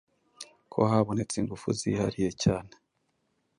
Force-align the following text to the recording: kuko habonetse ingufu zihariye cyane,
kuko 0.59 0.79
habonetse 0.91 1.35
ingufu 1.37 1.67
zihariye 1.79 2.31
cyane, 2.43 2.71